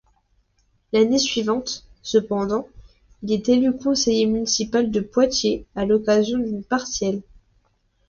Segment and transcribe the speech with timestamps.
[0.93, 2.67] L'année suivante, cependant,
[3.21, 7.21] il est élu conseiller municipal de Poitiers à l'occasion d'une partielle.